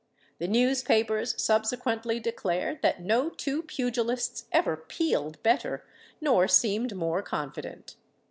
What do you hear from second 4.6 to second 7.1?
"peeled" better, nor seemed